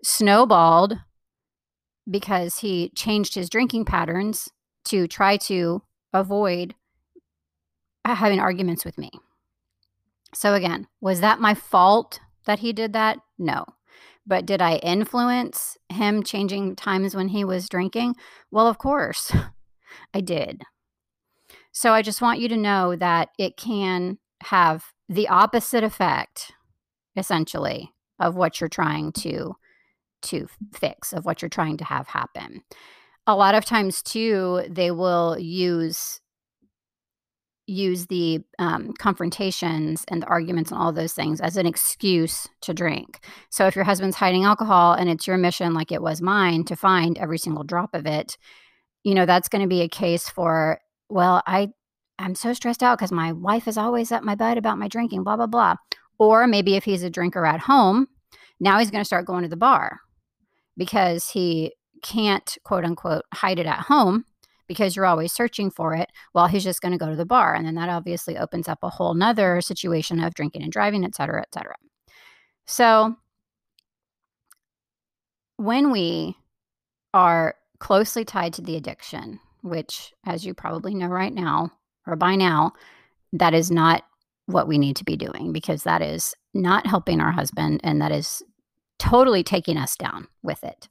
snowballed 0.03 0.97
because 2.09 2.59
he 2.59 2.89
changed 2.95 3.35
his 3.35 3.49
drinking 3.49 3.85
patterns 3.85 4.49
to 4.85 5.07
try 5.07 5.37
to 5.37 5.81
avoid 6.13 6.73
having 8.05 8.39
arguments 8.39 8.85
with 8.85 8.97
me. 8.97 9.11
So 10.33 10.53
again, 10.53 10.87
was 11.01 11.21
that 11.21 11.39
my 11.39 11.53
fault 11.53 12.19
that 12.45 12.59
he 12.59 12.73
did 12.73 12.93
that? 12.93 13.19
No. 13.37 13.65
But 14.25 14.45
did 14.45 14.61
I 14.61 14.75
influence 14.77 15.77
him 15.89 16.23
changing 16.23 16.75
times 16.75 17.15
when 17.15 17.29
he 17.29 17.43
was 17.43 17.69
drinking? 17.69 18.15
Well, 18.51 18.67
of 18.67 18.77
course, 18.77 19.33
I 20.13 20.21
did. 20.21 20.63
So 21.71 21.93
I 21.93 22.01
just 22.01 22.21
want 22.21 22.39
you 22.39 22.49
to 22.49 22.57
know 22.57 22.95
that 22.95 23.29
it 23.37 23.57
can 23.57 24.17
have 24.43 24.85
the 25.09 25.27
opposite 25.27 25.83
effect 25.83 26.51
essentially 27.15 27.93
of 28.19 28.35
what 28.35 28.59
you're 28.59 28.69
trying 28.69 29.11
to 29.11 29.55
to 30.21 30.47
fix 30.73 31.13
of 31.13 31.25
what 31.25 31.41
you're 31.41 31.49
trying 31.49 31.77
to 31.77 31.85
have 31.85 32.07
happen. 32.07 32.63
A 33.27 33.35
lot 33.35 33.55
of 33.55 33.65
times 33.65 34.01
too 34.01 34.63
they 34.69 34.91
will 34.91 35.37
use 35.39 36.19
use 37.69 38.05
the 38.05 38.39
um, 38.59 38.93
confrontations 38.93 40.05
and 40.07 40.21
the 40.21 40.27
arguments 40.27 40.71
and 40.71 40.79
all 40.79 40.93
those 40.93 41.11
things 41.11 41.41
as 41.41 41.57
an 41.57 41.65
excuse 41.65 42.47
to 42.61 42.73
drink. 42.73 43.19
So 43.49 43.67
if 43.67 43.75
your 43.75 43.83
husband's 43.83 44.15
hiding 44.15 44.45
alcohol 44.45 44.93
and 44.93 45.09
it's 45.09 45.27
your 45.27 45.37
mission 45.37 45.73
like 45.73 45.91
it 45.91 46.01
was 46.01 46.21
mine 46.21 46.63
to 46.65 46.77
find 46.77 47.17
every 47.17 47.37
single 47.37 47.65
drop 47.65 47.93
of 47.93 48.05
it 48.05 48.37
you 49.07 49.15
know 49.15 49.25
that's 49.25 49.47
going 49.47 49.61
to 49.61 49.69
be 49.69 49.81
a 49.81 49.87
case 49.87 50.27
for 50.27 50.79
well 51.09 51.41
i 51.47 51.69
I'm 52.19 52.35
so 52.35 52.53
stressed 52.53 52.81
out 52.81 52.97
because 52.97 53.11
my 53.11 53.31
wife 53.31 53.67
is 53.67 53.77
always 53.77 54.11
at 54.11 54.23
my 54.23 54.35
butt 54.35 54.57
about 54.57 54.77
my 54.77 54.87
drinking, 54.87 55.23
blah, 55.23 55.35
blah, 55.35 55.47
blah. 55.47 55.75
Or 56.17 56.47
maybe 56.47 56.75
if 56.75 56.83
he's 56.83 57.03
a 57.03 57.09
drinker 57.09 57.45
at 57.45 57.59
home, 57.59 58.07
now 58.59 58.79
he's 58.79 58.89
going 58.89 59.01
to 59.01 59.05
start 59.05 59.27
going 59.27 59.43
to 59.43 59.49
the 59.49 59.55
bar 59.55 59.99
because 60.75 61.29
he 61.29 61.73
can't, 62.01 62.57
quote 62.63 62.85
unquote, 62.85 63.23
hide 63.33 63.59
it 63.59 63.67
at 63.67 63.81
home 63.81 64.25
because 64.67 64.95
you're 64.95 65.05
always 65.05 65.31
searching 65.31 65.69
for 65.69 65.93
it. 65.93 66.09
Well, 66.33 66.47
he's 66.47 66.63
just 66.63 66.81
going 66.81 66.91
to 66.91 66.97
go 66.97 67.09
to 67.09 67.15
the 67.15 67.25
bar. 67.25 67.53
And 67.53 67.65
then 67.65 67.75
that 67.75 67.89
obviously 67.89 68.37
opens 68.37 68.67
up 68.67 68.79
a 68.81 68.89
whole 68.89 69.13
nother 69.13 69.61
situation 69.61 70.19
of 70.19 70.33
drinking 70.33 70.63
and 70.63 70.71
driving, 70.71 71.05
et 71.05 71.15
cetera, 71.15 71.41
et 71.41 71.53
cetera. 71.53 71.75
So 72.65 73.15
when 75.57 75.91
we 75.91 76.35
are 77.13 77.55
closely 77.79 78.25
tied 78.25 78.53
to 78.53 78.61
the 78.61 78.75
addiction, 78.75 79.39
which, 79.61 80.13
as 80.25 80.45
you 80.45 80.53
probably 80.53 80.93
know 80.95 81.07
right 81.07 81.33
now, 81.33 81.71
or 82.07 82.15
by 82.15 82.35
now, 82.35 82.73
that 83.33 83.53
is 83.53 83.69
not 83.69 84.03
what 84.45 84.67
we 84.67 84.77
need 84.77 84.95
to 84.95 85.03
be 85.03 85.17
doing 85.17 85.51
because 85.51 85.83
that 85.83 86.01
is 86.01 86.33
not 86.53 86.87
helping 86.87 87.19
our 87.19 87.31
husband 87.31 87.81
and 87.83 88.01
that 88.01 88.11
is 88.11 88.41
totally 88.97 89.43
taking 89.43 89.77
us 89.77 89.95
down 89.95 90.27
with 90.41 90.63
it. 90.63 90.87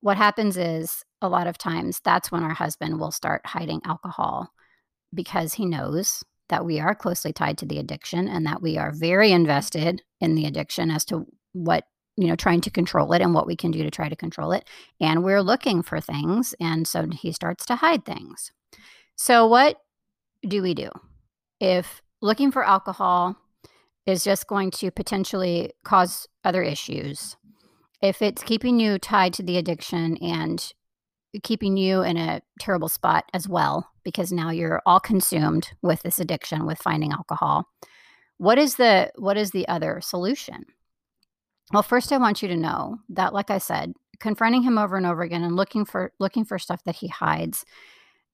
What 0.00 0.16
happens 0.16 0.56
is 0.56 1.04
a 1.20 1.28
lot 1.28 1.46
of 1.46 1.58
times 1.58 2.00
that's 2.02 2.32
when 2.32 2.42
our 2.42 2.54
husband 2.54 2.98
will 2.98 3.10
start 3.10 3.44
hiding 3.44 3.82
alcohol 3.84 4.52
because 5.12 5.54
he 5.54 5.66
knows 5.66 6.24
that 6.48 6.64
we 6.64 6.80
are 6.80 6.94
closely 6.94 7.32
tied 7.32 7.58
to 7.58 7.66
the 7.66 7.78
addiction 7.78 8.28
and 8.28 8.46
that 8.46 8.62
we 8.62 8.78
are 8.78 8.92
very 8.92 9.32
invested 9.32 10.02
in 10.20 10.34
the 10.34 10.46
addiction 10.46 10.90
as 10.90 11.04
to 11.06 11.26
what 11.52 11.84
you 12.16 12.26
know, 12.26 12.36
trying 12.36 12.60
to 12.60 12.70
control 12.70 13.12
it 13.14 13.22
and 13.22 13.32
what 13.32 13.46
we 13.46 13.56
can 13.56 13.70
do 13.70 13.82
to 13.82 13.90
try 13.90 14.08
to 14.08 14.16
control 14.16 14.52
it. 14.52 14.68
And 15.00 15.24
we're 15.24 15.40
looking 15.40 15.82
for 15.82 16.00
things. 16.00 16.54
And 16.60 16.86
so 16.86 17.08
he 17.10 17.32
starts 17.32 17.64
to 17.66 17.76
hide 17.76 18.04
things. 18.04 18.52
So, 19.16 19.46
what 19.46 19.78
do 20.46 20.62
we 20.62 20.74
do? 20.74 20.90
If 21.60 22.02
looking 22.20 22.50
for 22.50 22.64
alcohol 22.64 23.36
is 24.06 24.24
just 24.24 24.46
going 24.46 24.70
to 24.72 24.90
potentially 24.90 25.72
cause 25.84 26.26
other 26.44 26.62
issues, 26.62 27.36
if 28.02 28.22
it's 28.22 28.42
keeping 28.42 28.80
you 28.80 28.98
tied 28.98 29.34
to 29.34 29.42
the 29.42 29.58
addiction 29.58 30.16
and 30.18 30.72
keeping 31.42 31.76
you 31.76 32.02
in 32.02 32.16
a 32.16 32.42
terrible 32.58 32.88
spot 32.88 33.24
as 33.34 33.48
well, 33.48 33.90
because 34.02 34.32
now 34.32 34.50
you're 34.50 34.82
all 34.86 35.00
consumed 35.00 35.70
with 35.82 36.02
this 36.02 36.18
addiction, 36.18 36.66
with 36.66 36.78
finding 36.78 37.12
alcohol. 37.12 37.68
What 38.38 38.58
is 38.58 38.76
the 38.76 39.12
what 39.16 39.36
is 39.36 39.50
the 39.50 39.68
other 39.68 40.00
solution? 40.00 40.64
Well, 41.72 41.82
first 41.82 42.10
I 42.10 42.16
want 42.16 42.42
you 42.42 42.48
to 42.48 42.56
know 42.56 42.98
that 43.10 43.34
like 43.34 43.50
I 43.50 43.58
said, 43.58 43.92
confronting 44.18 44.62
him 44.62 44.78
over 44.78 44.96
and 44.96 45.06
over 45.06 45.22
again 45.22 45.44
and 45.44 45.56
looking 45.56 45.84
for 45.84 46.12
looking 46.18 46.44
for 46.44 46.58
stuff 46.58 46.82
that 46.84 46.96
he 46.96 47.08
hides 47.08 47.64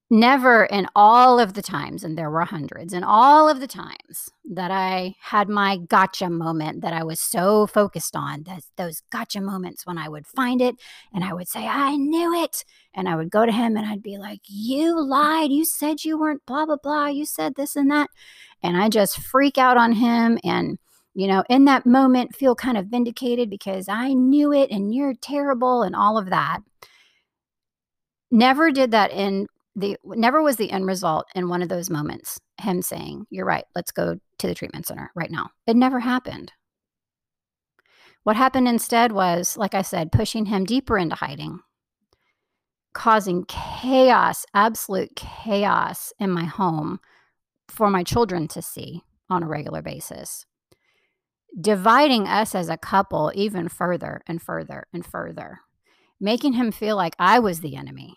never 0.09 0.65
in 0.67 0.87
all 0.95 1.41
of 1.41 1.55
the 1.55 1.63
times, 1.63 2.05
and 2.05 2.17
there 2.17 2.31
were 2.31 2.45
hundreds, 2.45 2.93
in 2.93 3.03
all 3.03 3.49
of 3.49 3.61
the 3.61 3.67
times 3.67 4.29
that 4.45 4.71
I 4.71 5.17
had 5.21 5.49
my 5.49 5.79
gotcha 5.79 6.31
moment 6.31 6.83
that 6.83 6.93
I 6.93 7.03
was 7.03 7.21
so 7.21 7.67
focused 7.67 8.15
on, 8.15 8.45
that, 8.45 8.63
those 8.77 9.03
gotcha 9.11 9.41
moments 9.41 9.85
when 9.85 9.99
I 9.99 10.09
would 10.09 10.27
find 10.27 10.63
it 10.63 10.77
and 11.13 11.25
I 11.25 11.33
would 11.33 11.49
say, 11.49 11.67
I 11.67 11.97
knew 11.97 12.33
it. 12.43 12.65
And 12.95 13.09
I 13.09 13.17
would 13.17 13.31
go 13.31 13.45
to 13.45 13.53
him 13.53 13.77
and 13.77 13.85
I'd 13.85 14.03
be 14.03 14.17
like, 14.17 14.41
You 14.47 14.99
lied. 14.99 15.51
You 15.51 15.67
said 15.67 16.05
you 16.05 16.19
weren't 16.19 16.47
blah, 16.47 16.65
blah, 16.65 16.79
blah. 16.83 17.09
You 17.09 17.27
said 17.27 17.55
this 17.55 17.77
and 17.77 17.91
that. 17.91 18.09
And 18.63 18.77
I 18.77 18.89
just 18.89 19.21
freak 19.21 19.59
out 19.59 19.77
on 19.77 19.93
him 19.93 20.39
and 20.43 20.79
you 21.17 21.29
know, 21.29 21.45
in 21.49 21.65
that 21.65 21.87
moment, 21.87 22.37
feel 22.37 22.55
kind 22.55 22.77
of 22.77 22.89
vindicated 22.89 23.49
because 23.49 23.89
I 23.89 24.13
knew 24.13 24.53
it 24.53 24.71
and 24.71 24.95
you're 24.95 25.15
terrible 25.15 25.83
and 25.83 25.97
all 25.97 26.19
of 26.19 26.29
that. 26.29 26.59
Never 28.31 28.71
did 28.71 28.91
that 28.91 29.11
end 29.15 29.49
the 29.77 29.97
never 30.05 30.43
was 30.43 30.57
the 30.57 30.71
end 30.73 30.87
result 30.87 31.27
in 31.35 31.49
one 31.49 31.63
of 31.63 31.69
those 31.69 31.91
moments 31.91 32.41
him 32.59 32.81
saying 32.83 33.27
you're 33.31 33.45
right 33.45 33.65
let's 33.75 33.93
go 33.93 34.17
to 34.39 34.47
the 34.47 34.55
treatment 34.55 34.87
center 34.87 35.11
right 35.15 35.31
now. 35.31 35.51
It 35.67 35.77
never 35.77 36.01
happened. 36.01 36.53
What 38.25 38.37
happened 38.37 38.67
instead 38.67 39.13
was 39.13 39.57
like 39.57 39.75
i 39.75 39.83
said 39.83 40.11
pushing 40.11 40.47
him 40.47 40.65
deeper 40.65 40.99
into 40.99 41.15
hiding 41.15 41.61
causing 42.93 43.45
chaos 43.45 44.47
absolute 44.55 45.15
chaos 45.15 46.13
in 46.19 46.31
my 46.31 46.45
home 46.45 46.99
for 47.69 47.91
my 47.91 48.03
children 48.03 48.49
to 48.49 48.63
see 48.63 49.03
on 49.29 49.43
a 49.43 49.47
regular 49.47 49.83
basis 49.83 50.47
dividing 51.61 52.27
us 52.27 52.55
as 52.55 52.69
a 52.69 52.77
couple 52.79 53.31
even 53.35 53.69
further 53.69 54.23
and 54.27 54.43
further 54.43 54.87
and 54.93 55.05
further 55.05 55.61
making 56.19 56.55
him 56.55 56.73
feel 56.73 56.97
like 56.97 57.15
i 57.19 57.39
was 57.39 57.61
the 57.61 57.77
enemy 57.77 58.17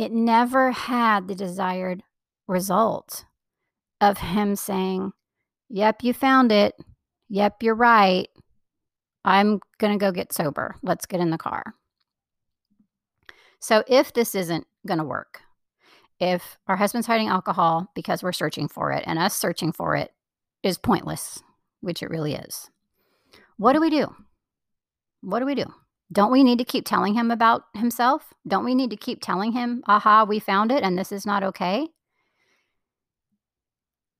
it 0.00 0.12
never 0.12 0.70
had 0.70 1.28
the 1.28 1.34
desired 1.34 2.02
result 2.48 3.26
of 4.00 4.16
him 4.16 4.56
saying, 4.56 5.12
Yep, 5.68 6.02
you 6.02 6.14
found 6.14 6.50
it. 6.50 6.74
Yep, 7.28 7.62
you're 7.62 7.74
right. 7.74 8.26
I'm 9.26 9.60
going 9.78 9.92
to 9.92 10.02
go 10.02 10.10
get 10.10 10.32
sober. 10.32 10.74
Let's 10.82 11.04
get 11.04 11.20
in 11.20 11.28
the 11.28 11.36
car. 11.36 11.74
So, 13.60 13.84
if 13.86 14.14
this 14.14 14.34
isn't 14.34 14.66
going 14.86 14.98
to 14.98 15.04
work, 15.04 15.42
if 16.18 16.56
our 16.66 16.76
husband's 16.76 17.06
hiding 17.06 17.28
alcohol 17.28 17.90
because 17.94 18.22
we're 18.22 18.32
searching 18.32 18.68
for 18.68 18.92
it 18.92 19.04
and 19.06 19.18
us 19.18 19.34
searching 19.34 19.70
for 19.70 19.96
it 19.96 20.12
is 20.62 20.78
pointless, 20.78 21.42
which 21.82 22.02
it 22.02 22.08
really 22.08 22.34
is, 22.34 22.70
what 23.58 23.74
do 23.74 23.80
we 23.82 23.90
do? 23.90 24.14
What 25.20 25.40
do 25.40 25.46
we 25.46 25.54
do? 25.54 25.66
Don't 26.12 26.32
we 26.32 26.42
need 26.42 26.58
to 26.58 26.64
keep 26.64 26.84
telling 26.84 27.14
him 27.14 27.30
about 27.30 27.64
himself? 27.74 28.34
Don't 28.46 28.64
we 28.64 28.74
need 28.74 28.90
to 28.90 28.96
keep 28.96 29.20
telling 29.20 29.52
him, 29.52 29.82
aha, 29.86 30.24
we 30.24 30.38
found 30.38 30.72
it 30.72 30.82
and 30.82 30.98
this 30.98 31.12
is 31.12 31.24
not 31.24 31.42
okay? 31.44 31.88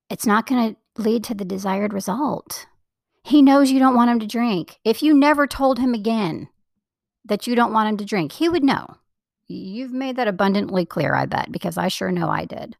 It's 0.09 0.27
not 0.27 0.47
going 0.47 0.75
to 0.75 1.03
lead 1.03 1.25
to 1.25 1.35
the 1.35 1.45
desired 1.45 1.93
result. 1.93 2.67
He 3.23 3.43
knows 3.43 3.71
you 3.71 3.79
don't 3.79 3.95
want 3.95 4.11
him 4.11 4.21
to 4.21 4.27
drink. 4.27 4.79
If 4.85 5.03
you 5.03 5.15
never 5.15 5.47
told 5.47 5.79
him 5.79 5.95
again 5.95 6.49
that 7.25 7.47
you 7.47 7.55
don't 7.55 7.73
want 7.73 7.89
him 7.89 7.97
to 7.99 8.05
drink, 8.05 8.33
he 8.33 8.49
would 8.49 8.65
know. 8.65 8.87
You've 9.47 9.93
made 9.93 10.17
that 10.17 10.29
abundantly 10.29 10.87
clear, 10.87 11.15
I 11.15 11.27
bet, 11.27 11.51
because 11.51 11.77
I 11.77 11.89
sure 11.89 12.13
know 12.13 12.29
I 12.29 12.45
did. 12.45 12.77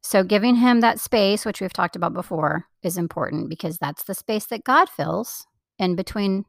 So, 0.00 0.22
giving 0.22 0.56
him 0.56 0.80
that 0.80 1.00
space, 1.00 1.44
which 1.44 1.60
we've 1.60 1.72
talked 1.72 1.96
about 1.96 2.14
before, 2.14 2.66
is 2.82 2.96
important 2.96 3.48
because 3.48 3.76
that's 3.76 4.04
the 4.04 4.14
space 4.14 4.46
that 4.46 4.62
God 4.62 4.88
fills 4.88 5.46
in 5.78 5.96
between 5.96 6.44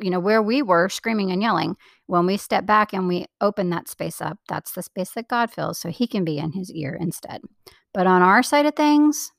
you 0.00 0.10
know, 0.10 0.20
where 0.20 0.42
we 0.42 0.62
were 0.62 0.88
screaming 0.88 1.30
and 1.30 1.42
yelling, 1.42 1.76
when 2.06 2.26
we 2.26 2.36
step 2.36 2.66
back 2.66 2.92
and 2.92 3.08
we 3.08 3.26
open 3.40 3.70
that 3.70 3.88
space 3.88 4.20
up, 4.20 4.38
that's 4.48 4.72
the 4.72 4.82
space 4.82 5.10
that 5.10 5.28
God 5.28 5.50
fills 5.50 5.78
so 5.78 5.90
he 5.90 6.06
can 6.06 6.24
be 6.24 6.38
in 6.38 6.52
his 6.52 6.70
ear 6.72 6.96
instead. 6.98 7.42
But 7.94 8.06
on 8.06 8.22
our 8.22 8.42
side 8.42 8.66
of 8.66 8.74
things, 8.74 9.32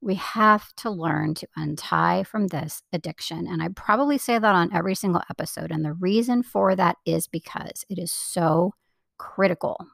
we 0.00 0.14
have 0.14 0.72
to 0.76 0.90
learn 0.90 1.34
to 1.34 1.48
untie 1.56 2.22
from 2.22 2.48
this 2.48 2.82
addiction. 2.92 3.46
And 3.46 3.62
I 3.62 3.68
probably 3.68 4.18
say 4.18 4.38
that 4.38 4.54
on 4.54 4.72
every 4.72 4.94
single 4.94 5.22
episode. 5.30 5.72
And 5.72 5.84
the 5.84 5.94
reason 5.94 6.42
for 6.42 6.76
that 6.76 6.96
is 7.04 7.26
because 7.26 7.84
it 7.88 7.98
is 7.98 8.12
so 8.12 8.72
critical. 9.18 9.86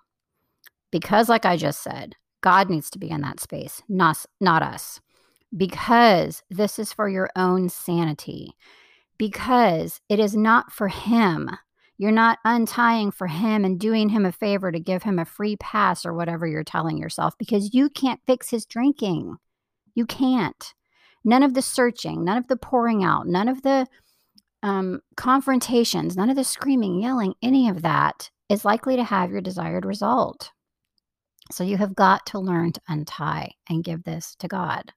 Because, 0.90 1.28
like 1.28 1.46
I 1.46 1.56
just 1.56 1.82
said, 1.82 2.14
God 2.42 2.68
needs 2.68 2.90
to 2.90 2.98
be 2.98 3.08
in 3.08 3.22
that 3.22 3.40
space, 3.40 3.82
not, 3.88 4.24
not 4.40 4.62
us. 4.62 5.00
Because 5.56 6.42
this 6.50 6.78
is 6.78 6.92
for 6.92 7.08
your 7.08 7.30
own 7.36 7.68
sanity 7.68 8.54
because 9.22 10.00
it 10.08 10.18
is 10.18 10.34
not 10.34 10.72
for 10.72 10.88
him. 10.88 11.48
You're 11.96 12.10
not 12.10 12.40
untying 12.44 13.12
for 13.12 13.28
him 13.28 13.64
and 13.64 13.78
doing 13.78 14.08
him 14.08 14.26
a 14.26 14.32
favor 14.32 14.72
to 14.72 14.80
give 14.80 15.04
him 15.04 15.20
a 15.20 15.24
free 15.24 15.54
pass 15.58 16.04
or 16.04 16.12
whatever 16.12 16.44
you're 16.44 16.64
telling 16.64 16.98
yourself 16.98 17.38
because 17.38 17.72
you 17.72 17.88
can't 17.88 18.20
fix 18.26 18.50
his 18.50 18.66
drinking. 18.66 19.36
You 19.94 20.06
can't. 20.06 20.74
None 21.24 21.44
of 21.44 21.54
the 21.54 21.62
searching, 21.62 22.24
none 22.24 22.36
of 22.36 22.48
the 22.48 22.56
pouring 22.56 23.04
out, 23.04 23.28
none 23.28 23.46
of 23.46 23.62
the 23.62 23.86
um, 24.64 25.00
confrontations, 25.16 26.16
none 26.16 26.28
of 26.28 26.34
the 26.34 26.42
screaming, 26.42 27.00
yelling, 27.00 27.34
any 27.42 27.68
of 27.68 27.82
that 27.82 28.28
is 28.48 28.64
likely 28.64 28.96
to 28.96 29.04
have 29.04 29.30
your 29.30 29.40
desired 29.40 29.84
result. 29.84 30.50
So 31.52 31.62
you 31.62 31.76
have 31.76 31.94
got 31.94 32.26
to 32.26 32.40
learn 32.40 32.72
to 32.72 32.80
untie 32.88 33.52
and 33.68 33.84
give 33.84 34.02
this 34.02 34.34
to 34.40 34.48
God. 34.48 34.92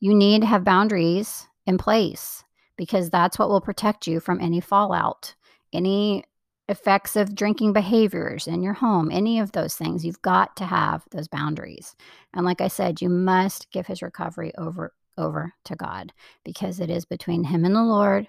You 0.00 0.14
need 0.14 0.40
to 0.40 0.46
have 0.46 0.64
boundaries 0.64 1.46
in 1.66 1.76
place 1.76 2.42
because 2.76 3.10
that's 3.10 3.38
what 3.38 3.48
will 3.48 3.60
protect 3.60 4.06
you 4.06 4.20
from 4.20 4.40
any 4.40 4.60
fallout, 4.60 5.34
any 5.72 6.24
effects 6.68 7.14
of 7.16 7.34
drinking 7.34 7.72
behaviors 7.72 8.46
in 8.46 8.62
your 8.62 8.72
home, 8.72 9.10
any 9.10 9.38
of 9.38 9.52
those 9.52 9.74
things. 9.74 10.04
You've 10.04 10.22
got 10.22 10.56
to 10.56 10.64
have 10.64 11.04
those 11.12 11.28
boundaries. 11.28 11.94
And 12.34 12.44
like 12.44 12.60
I 12.60 12.68
said, 12.68 13.00
you 13.00 13.08
must 13.08 13.70
give 13.70 13.86
his 13.86 14.02
recovery 14.02 14.52
over 14.58 14.92
over 15.18 15.54
to 15.64 15.74
God 15.74 16.12
because 16.44 16.78
it 16.78 16.90
is 16.90 17.06
between 17.06 17.44
him 17.44 17.64
and 17.64 17.74
the 17.74 17.82
Lord. 17.82 18.28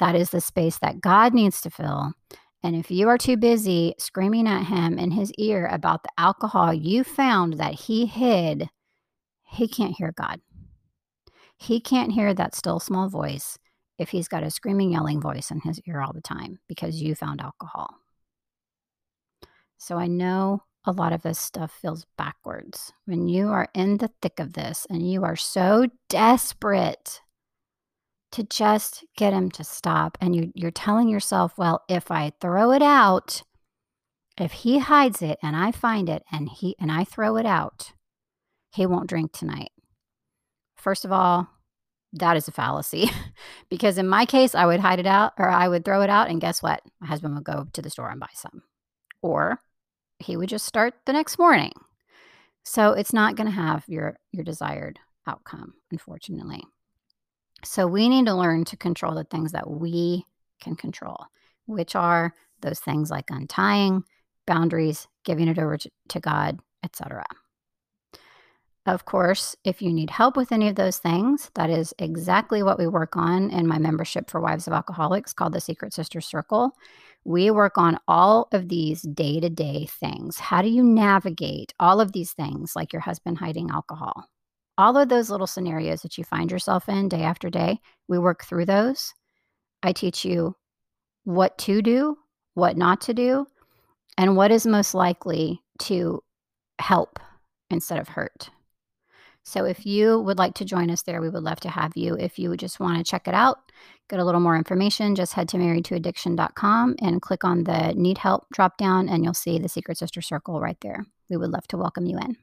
That 0.00 0.14
is 0.14 0.30
the 0.30 0.40
space 0.40 0.78
that 0.80 1.00
God 1.00 1.32
needs 1.32 1.60
to 1.62 1.70
fill. 1.70 2.12
And 2.62 2.76
if 2.76 2.90
you 2.90 3.08
are 3.08 3.18
too 3.18 3.36
busy 3.36 3.94
screaming 3.98 4.48
at 4.48 4.64
him 4.64 4.98
in 4.98 5.12
his 5.12 5.32
ear 5.38 5.66
about 5.66 6.02
the 6.02 6.10
alcohol 6.18 6.74
you 6.74 7.04
found 7.04 7.54
that 7.54 7.74
he 7.74 8.06
hid, 8.06 8.68
he 9.44 9.68
can't 9.68 9.96
hear 9.96 10.12
God. 10.16 10.40
He 11.56 11.80
can't 11.80 12.12
hear 12.12 12.34
that 12.34 12.54
still 12.54 12.80
small 12.80 13.08
voice 13.08 13.58
if 13.98 14.10
he's 14.10 14.28
got 14.28 14.42
a 14.42 14.50
screaming, 14.50 14.92
yelling 14.92 15.20
voice 15.20 15.50
in 15.50 15.60
his 15.60 15.80
ear 15.86 16.00
all 16.00 16.12
the 16.12 16.20
time 16.20 16.58
because 16.68 17.00
you 17.00 17.14
found 17.14 17.40
alcohol. 17.40 17.94
So 19.78 19.98
I 19.98 20.06
know 20.06 20.62
a 20.84 20.92
lot 20.92 21.12
of 21.12 21.22
this 21.22 21.38
stuff 21.38 21.72
feels 21.72 22.06
backwards. 22.18 22.92
When 23.06 23.28
you 23.28 23.48
are 23.48 23.68
in 23.74 23.98
the 23.98 24.10
thick 24.20 24.40
of 24.40 24.52
this 24.54 24.86
and 24.90 25.10
you 25.10 25.24
are 25.24 25.36
so 25.36 25.86
desperate 26.08 27.20
to 28.32 28.42
just 28.42 29.04
get 29.16 29.32
him 29.32 29.48
to 29.52 29.62
stop, 29.62 30.18
and 30.20 30.34
you, 30.34 30.50
you're 30.56 30.72
telling 30.72 31.08
yourself, 31.08 31.56
well, 31.56 31.82
if 31.88 32.10
I 32.10 32.32
throw 32.40 32.72
it 32.72 32.82
out, 32.82 33.42
if 34.38 34.50
he 34.50 34.78
hides 34.78 35.22
it 35.22 35.38
and 35.40 35.54
I 35.54 35.70
find 35.70 36.08
it 36.08 36.24
and 36.32 36.48
he 36.48 36.74
and 36.80 36.90
I 36.90 37.04
throw 37.04 37.36
it 37.36 37.46
out, 37.46 37.92
he 38.72 38.86
won't 38.86 39.08
drink 39.08 39.32
tonight. 39.32 39.70
First 40.84 41.06
of 41.06 41.12
all, 41.12 41.48
that 42.12 42.36
is 42.36 42.46
a 42.46 42.52
fallacy 42.52 43.10
because 43.70 43.96
in 43.96 44.06
my 44.06 44.26
case, 44.26 44.54
I 44.54 44.66
would 44.66 44.80
hide 44.80 44.98
it 44.98 45.06
out 45.06 45.32
or 45.38 45.48
I 45.48 45.66
would 45.66 45.82
throw 45.82 46.02
it 46.02 46.10
out. 46.10 46.28
And 46.28 46.42
guess 46.42 46.62
what? 46.62 46.82
My 47.00 47.06
husband 47.06 47.34
would 47.34 47.42
go 47.42 47.66
to 47.72 47.80
the 47.80 47.88
store 47.88 48.10
and 48.10 48.20
buy 48.20 48.28
some, 48.34 48.62
or 49.22 49.58
he 50.18 50.36
would 50.36 50.50
just 50.50 50.66
start 50.66 50.92
the 51.06 51.14
next 51.14 51.38
morning. 51.38 51.72
So 52.64 52.92
it's 52.92 53.14
not 53.14 53.34
going 53.34 53.46
to 53.46 53.50
have 53.56 53.84
your, 53.88 54.18
your 54.30 54.44
desired 54.44 54.98
outcome, 55.26 55.72
unfortunately. 55.90 56.62
So 57.64 57.86
we 57.86 58.10
need 58.10 58.26
to 58.26 58.34
learn 58.34 58.66
to 58.66 58.76
control 58.76 59.14
the 59.14 59.24
things 59.24 59.52
that 59.52 59.70
we 59.70 60.26
can 60.60 60.76
control, 60.76 61.24
which 61.64 61.96
are 61.96 62.34
those 62.60 62.80
things 62.80 63.10
like 63.10 63.30
untying, 63.30 64.04
boundaries, 64.46 65.08
giving 65.24 65.48
it 65.48 65.58
over 65.58 65.78
to, 65.78 65.90
to 66.10 66.20
God, 66.20 66.60
etc. 66.82 67.24
Of 68.86 69.06
course, 69.06 69.56
if 69.64 69.80
you 69.80 69.94
need 69.94 70.10
help 70.10 70.36
with 70.36 70.52
any 70.52 70.68
of 70.68 70.74
those 70.74 70.98
things, 70.98 71.50
that 71.54 71.70
is 71.70 71.94
exactly 71.98 72.62
what 72.62 72.78
we 72.78 72.86
work 72.86 73.16
on 73.16 73.48
in 73.50 73.66
my 73.66 73.78
membership 73.78 74.28
for 74.28 74.42
Wives 74.42 74.66
of 74.66 74.74
Alcoholics 74.74 75.32
called 75.32 75.54
the 75.54 75.60
Secret 75.60 75.94
Sister 75.94 76.20
Circle. 76.20 76.72
We 77.24 77.50
work 77.50 77.78
on 77.78 77.98
all 78.06 78.48
of 78.52 78.68
these 78.68 79.00
day 79.00 79.40
to 79.40 79.48
day 79.48 79.86
things. 79.86 80.38
How 80.38 80.60
do 80.60 80.68
you 80.68 80.82
navigate 80.82 81.72
all 81.80 81.98
of 81.98 82.12
these 82.12 82.32
things, 82.34 82.76
like 82.76 82.92
your 82.92 83.00
husband 83.00 83.38
hiding 83.38 83.70
alcohol? 83.70 84.28
All 84.76 84.98
of 84.98 85.08
those 85.08 85.30
little 85.30 85.46
scenarios 85.46 86.02
that 86.02 86.18
you 86.18 86.24
find 86.24 86.50
yourself 86.50 86.86
in 86.86 87.08
day 87.08 87.22
after 87.22 87.48
day, 87.48 87.80
we 88.06 88.18
work 88.18 88.44
through 88.44 88.66
those. 88.66 89.14
I 89.82 89.92
teach 89.92 90.26
you 90.26 90.56
what 91.22 91.56
to 91.58 91.80
do, 91.80 92.18
what 92.52 92.76
not 92.76 93.00
to 93.02 93.14
do, 93.14 93.46
and 94.18 94.36
what 94.36 94.50
is 94.50 94.66
most 94.66 94.92
likely 94.92 95.62
to 95.80 96.22
help 96.78 97.18
instead 97.70 97.98
of 97.98 98.08
hurt. 98.08 98.50
So 99.44 99.66
if 99.66 99.84
you 99.84 100.20
would 100.20 100.38
like 100.38 100.54
to 100.54 100.64
join 100.64 100.90
us 100.90 101.02
there, 101.02 101.20
we 101.20 101.28
would 101.28 101.42
love 101.42 101.60
to 101.60 101.68
have 101.68 101.92
you. 101.96 102.14
If 102.14 102.38
you 102.38 102.56
just 102.56 102.80
want 102.80 102.98
to 102.98 103.08
check 103.08 103.28
it 103.28 103.34
out, 103.34 103.58
get 104.08 104.18
a 104.18 104.24
little 104.24 104.40
more 104.40 104.56
information, 104.56 105.14
just 105.14 105.34
head 105.34 105.48
to 105.50 105.58
marriedtoaddiction.com 105.58 106.96
and 107.00 107.22
click 107.22 107.44
on 107.44 107.64
the 107.64 107.92
need 107.94 108.18
help 108.18 108.46
drop 108.52 108.78
down 108.78 109.08
and 109.08 109.22
you'll 109.22 109.34
see 109.34 109.58
the 109.58 109.68
Secret 109.68 109.98
Sister 109.98 110.22
Circle 110.22 110.60
right 110.60 110.78
there. 110.80 111.04
We 111.28 111.36
would 111.36 111.50
love 111.50 111.66
to 111.68 111.76
welcome 111.76 112.06
you 112.06 112.18
in. 112.18 112.36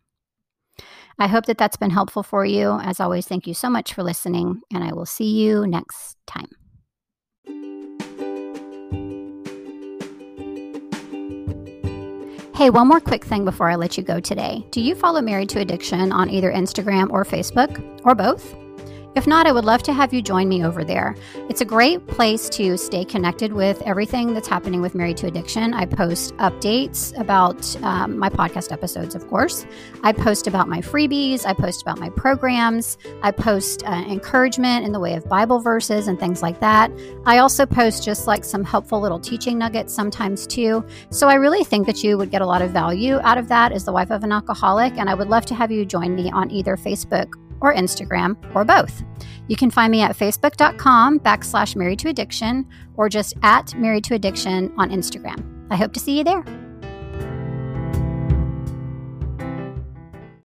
I 1.20 1.28
hope 1.28 1.48
that 1.48 1.58
that's 1.58 1.78
been 1.78 1.90
helpful 1.90 2.24
for 2.24 2.46
you. 2.46 2.80
As 2.82 3.00
always, 3.00 3.28
thank 3.28 3.46
you 3.46 3.54
so 3.54 3.70
much 3.70 3.94
for 3.94 4.04
listening, 4.04 4.62
and 4.74 4.84
I 4.84 4.94
will 4.94 5.06
see 5.06 5.42
you 5.42 5.68
next 5.68 6.18
time. 6.26 6.61
Hey, 12.62 12.70
one 12.70 12.88
more 12.88 13.00
quick 13.00 13.26
thing 13.26 13.44
before 13.44 13.72
I 13.72 13.76
let 13.76 13.98
you 13.98 14.04
go 14.04 14.20
today. 14.20 14.64
Do 14.70 14.82
you 14.82 14.94
follow 14.94 15.20
Married 15.20 15.50
to 15.50 15.60
Addiction 15.62 16.12
on 16.12 16.30
either 16.30 16.52
Instagram 16.52 17.10
or 17.10 17.26
Facebook, 17.26 17.82
or 18.06 18.14
both? 18.14 18.56
If 19.14 19.28
not, 19.28 19.46
I 19.46 19.52
would 19.52 19.66
love 19.66 19.84
to 19.84 19.94
have 19.94 20.14
you 20.14 20.22
join 20.22 20.48
me 20.48 20.64
over 20.64 20.86
there. 20.86 21.18
It's 21.50 21.60
a 21.60 21.66
great 21.66 22.08
place 22.08 22.48
to 22.50 22.78
stay 22.78 23.04
connected 23.04 23.52
with 23.52 23.82
everything 23.82 24.34
that's 24.34 24.48
happening 24.48 24.80
with 24.80 24.96
Married 24.96 25.18
to 25.18 25.28
Addiction. 25.28 25.74
I 25.74 25.86
post 25.86 26.34
updates 26.38 27.18
about 27.20 27.76
um, 27.84 28.18
my 28.18 28.30
podcast 28.30 28.72
episodes, 28.72 29.14
of 29.14 29.28
course. 29.28 29.66
I 30.02 30.14
post 30.14 30.48
about 30.48 30.70
my 30.70 30.80
freebies. 30.80 31.46
I 31.46 31.54
post 31.54 31.82
about 31.82 32.00
my 32.00 32.10
programs. 32.12 32.98
I 33.22 33.32
post 33.32 33.84
uh, 33.86 33.92
encouragement 33.92 34.86
in 34.86 34.94
the 34.94 35.00
way 35.00 35.16
of 35.16 35.28
Bible 35.28 35.60
verses 35.60 36.08
and 36.08 36.18
things 36.18 36.42
like 36.42 36.62
that. 36.62 36.90
I 37.26 37.40
also 37.40 37.66
post 37.66 38.06
just 38.06 38.28
like 38.28 38.46
some 38.46 38.64
helpful 38.64 39.02
little 39.02 39.20
teaching 39.20 39.58
nuggets 39.58 39.94
sometimes 39.94 40.48
too. 40.48 40.86
So 41.10 41.28
I 41.28 41.34
really 41.34 41.66
think 41.66 41.86
that 41.88 42.02
you 42.02 42.18
would 42.18 42.32
get 42.32 42.42
a 42.42 42.46
lot 42.46 42.62
of 42.62 42.72
value 42.72 43.20
out 43.24 43.38
of 43.38 43.50
that 43.50 43.74
as 43.74 43.84
the 43.84 43.92
wife 43.92 44.10
of 44.10 44.24
an 44.24 44.32
alcoholic. 44.32 44.98
And 44.98 45.10
I 45.10 45.16
would 45.16 45.28
love 45.28 45.46
to 45.48 45.56
have 45.56 45.70
you 45.70 45.86
join 45.86 46.16
me 46.16 46.32
on 46.32 46.50
either 46.50 46.78
Facebook 46.78 47.34
or 47.62 47.74
Instagram 47.74 48.36
or 48.56 48.66
both. 48.66 49.04
You 49.48 49.56
can 49.56 49.72
find 49.72 49.92
me 49.92 50.02
at 50.02 50.16
facebook.com 50.18 51.20
backslash 51.20 51.76
married 51.76 52.00
to 52.00 52.10
addiction 52.10 52.68
or 52.96 53.10
just 53.10 53.34
at 53.44 53.74
married 53.76 54.04
to 54.06 54.16
addiction 54.16 54.74
on 54.78 54.90
Instagram. 54.90 55.68
I 55.72 55.76
hope 55.76 55.94
to 55.94 56.00
see 56.00 56.18
you 56.18 56.24
there. 56.24 56.61